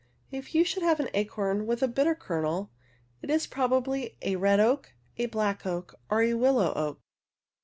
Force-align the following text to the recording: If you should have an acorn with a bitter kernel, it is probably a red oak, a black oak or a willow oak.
If 0.31 0.55
you 0.55 0.63
should 0.63 0.81
have 0.81 0.99
an 0.99 1.11
acorn 1.13 1.67
with 1.67 1.83
a 1.83 1.87
bitter 1.87 2.15
kernel, 2.15 2.71
it 3.21 3.29
is 3.29 3.45
probably 3.45 4.17
a 4.23 4.35
red 4.35 4.59
oak, 4.59 4.93
a 5.17 5.27
black 5.27 5.63
oak 5.63 5.93
or 6.09 6.23
a 6.23 6.33
willow 6.33 6.73
oak. 6.73 6.99